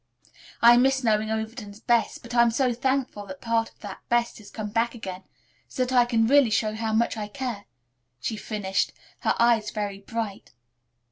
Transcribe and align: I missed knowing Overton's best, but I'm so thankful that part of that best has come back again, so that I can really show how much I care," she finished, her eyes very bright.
I 0.63 0.77
missed 0.77 1.03
knowing 1.03 1.29
Overton's 1.29 1.79
best, 1.79 2.23
but 2.23 2.33
I'm 2.33 2.49
so 2.49 2.73
thankful 2.73 3.27
that 3.27 3.39
part 3.39 3.69
of 3.69 3.81
that 3.81 3.99
best 4.09 4.39
has 4.39 4.49
come 4.49 4.69
back 4.69 4.95
again, 4.95 5.25
so 5.67 5.85
that 5.85 5.95
I 5.95 6.05
can 6.05 6.25
really 6.25 6.49
show 6.49 6.73
how 6.73 6.91
much 6.91 7.17
I 7.17 7.27
care," 7.27 7.65
she 8.19 8.35
finished, 8.35 8.93
her 9.19 9.35
eyes 9.37 9.69
very 9.69 9.99
bright. 9.99 10.53